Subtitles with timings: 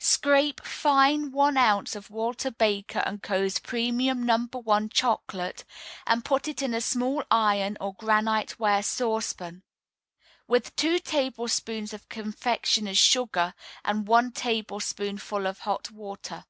[0.00, 4.38] Scrape fine one ounce of Walter Baker & Co.'s Premium No.
[4.38, 5.66] 1 Chocolate,
[6.06, 9.62] and put it in a small iron or granite ware saucepan,
[10.48, 13.52] with two tablespoonfuls of confectioners' sugar
[13.84, 16.46] and one tablespoonful of hot water.